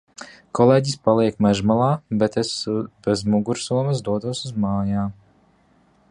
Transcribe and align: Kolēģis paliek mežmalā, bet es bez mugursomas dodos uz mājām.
Kolēģis 0.59 0.95
paliek 1.09 1.35
mežmalā, 1.47 1.89
bet 2.23 2.37
es 2.43 2.53
bez 3.07 3.23
mugursomas 3.35 4.01
dodos 4.09 4.41
uz 4.49 4.57
mājām. 4.65 5.13